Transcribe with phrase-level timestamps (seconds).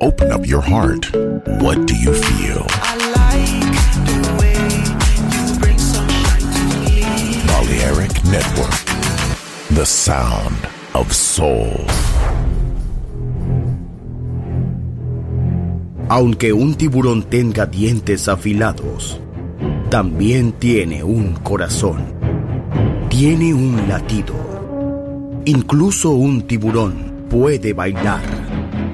[0.00, 1.06] Open up your heart.
[1.60, 2.66] What do you feel?
[3.14, 3.64] Like.
[7.46, 8.74] Balearic Network.
[9.70, 10.56] The sound
[10.94, 11.86] of soul.
[16.08, 19.20] Aunque un tiburón tenga dientes afilados,
[19.90, 22.04] también tiene un corazón.
[23.08, 24.34] Tiene un latido.
[25.44, 28.43] Incluso un tiburón puede bailar.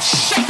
[0.00, 0.49] shake.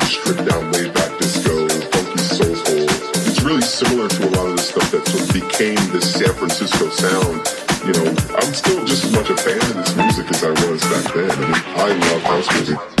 [0.00, 2.84] Stripped down, laid back disco, funky soulful.
[3.28, 6.32] It's really similar to a lot of the stuff that sort of became this San
[6.34, 7.46] Francisco sound.
[7.86, 10.82] You know, I'm still just as much a fan of this music as I was
[10.82, 11.30] back then.
[11.30, 12.91] I mean, I love house music.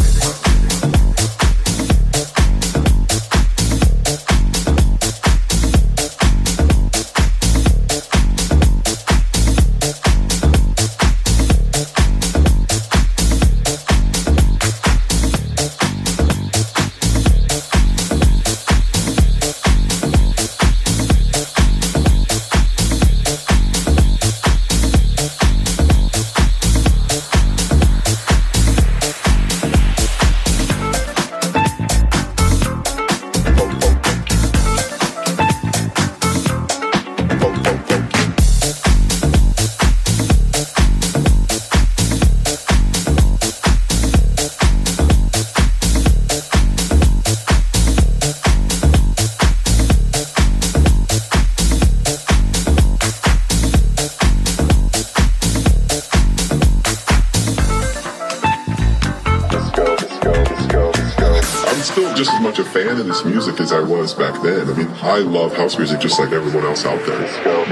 [65.02, 67.71] I love house music just like everyone else out there.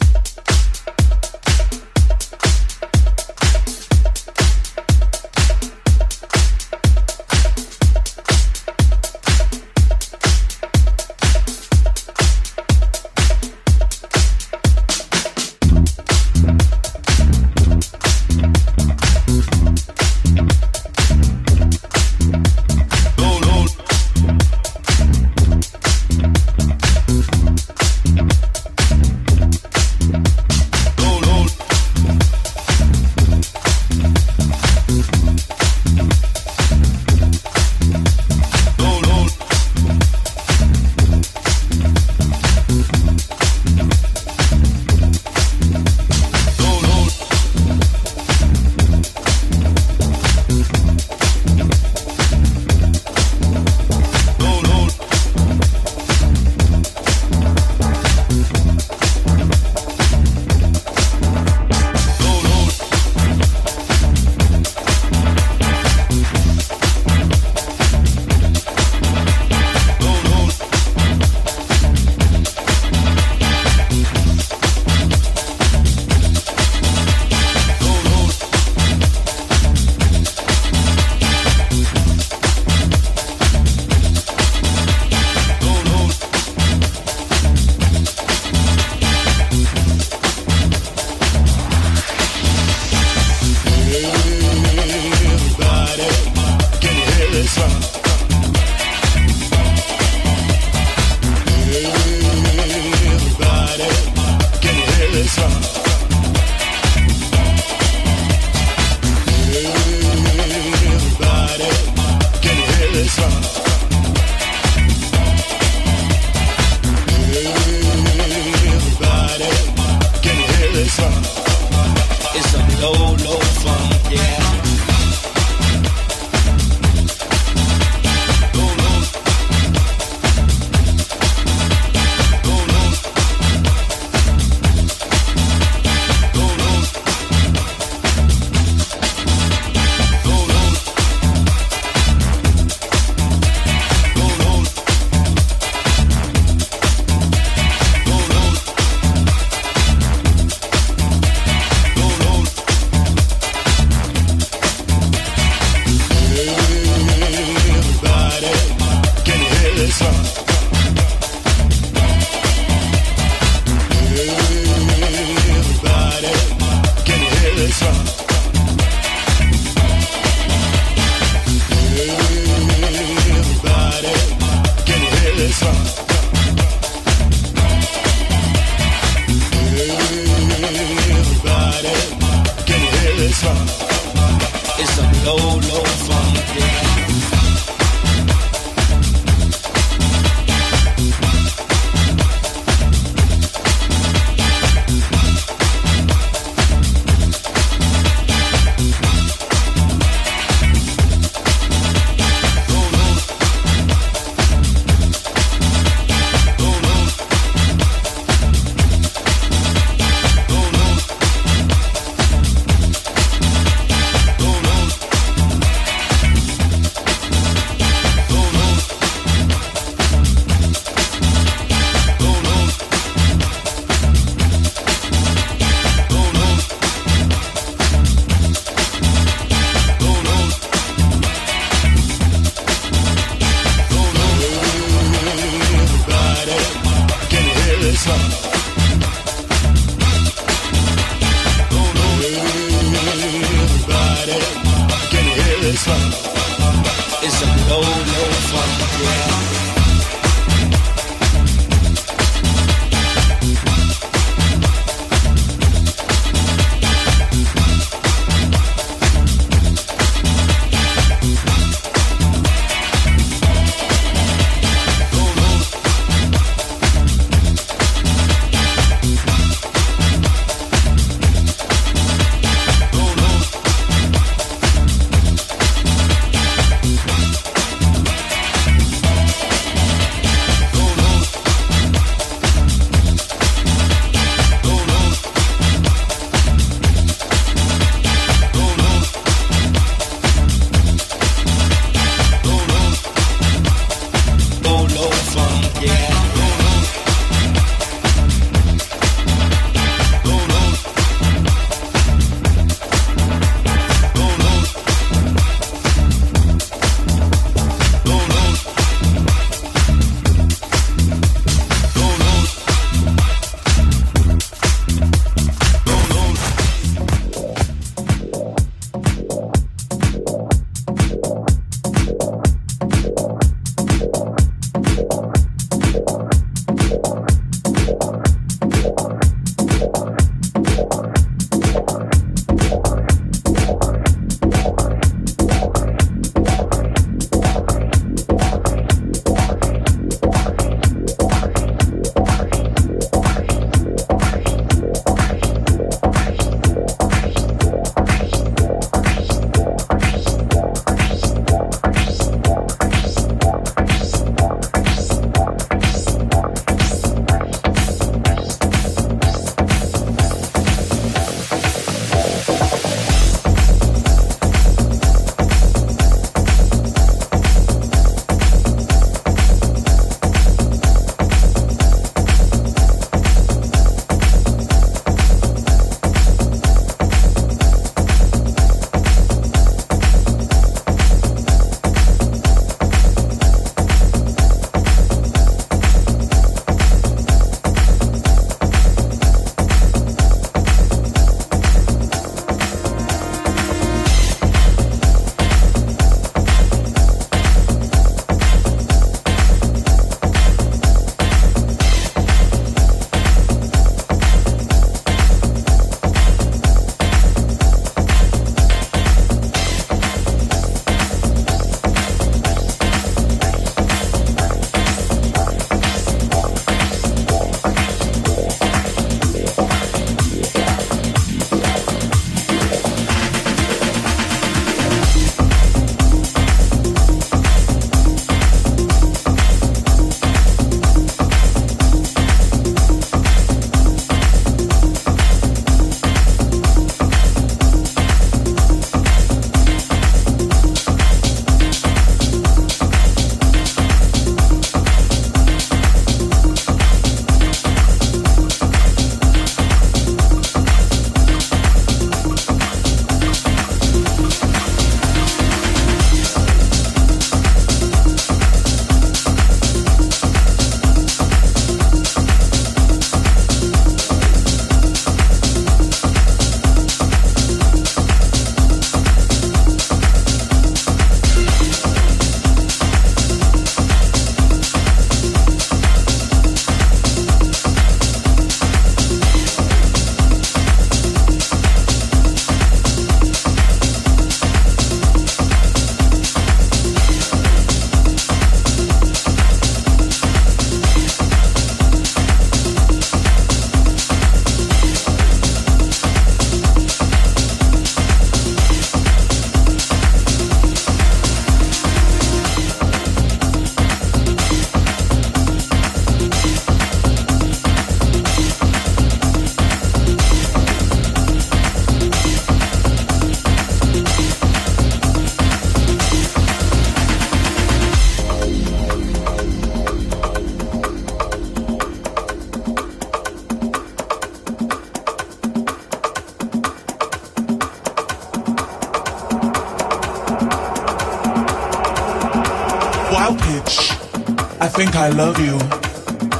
[535.01, 535.57] I love you,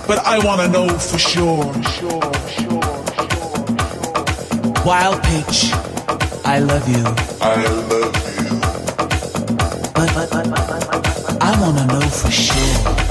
[0.08, 1.66] but I want to know for sure.
[4.86, 5.72] Wild pitch,
[6.46, 7.04] I love you.
[7.42, 8.60] I love you.
[9.96, 13.11] But, but, but, but I want to know for sure.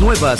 [0.00, 0.39] Nuevas